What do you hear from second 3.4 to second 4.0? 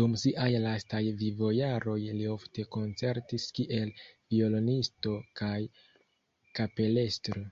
kiel